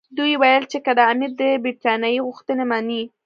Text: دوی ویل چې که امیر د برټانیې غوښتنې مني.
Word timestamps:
دوی 0.17 0.33
ویل 0.41 0.63
چې 0.71 0.77
که 0.85 0.91
امیر 1.11 1.31
د 1.39 1.41
برټانیې 1.63 2.23
غوښتنې 2.25 2.65
مني. 2.71 3.03